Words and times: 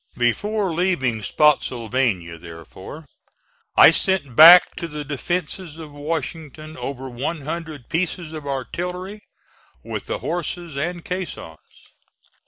Before 0.17 0.73
leaving 0.73 1.21
Spottsylvania, 1.21 2.39
therefore, 2.39 3.05
I 3.77 3.91
sent 3.91 4.35
back 4.35 4.75
to 4.77 4.87
the 4.87 5.05
defences 5.05 5.77
of 5.77 5.91
Washington 5.91 6.75
over 6.77 7.07
one 7.07 7.41
hundred 7.41 7.87
pieces 7.87 8.33
of 8.33 8.47
artillery, 8.47 9.21
with 9.83 10.07
the 10.07 10.17
horses 10.17 10.75
and 10.75 11.05
caissons. 11.05 11.91